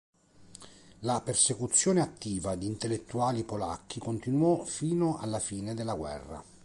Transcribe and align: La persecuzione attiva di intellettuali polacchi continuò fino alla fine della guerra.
La 1.01 1.21
persecuzione 1.21 2.01
attiva 2.01 2.55
di 2.55 2.65
intellettuali 2.65 3.43
polacchi 3.43 3.99
continuò 3.99 4.63
fino 4.65 5.19
alla 5.19 5.37
fine 5.39 5.75
della 5.75 5.93
guerra. 5.93 6.43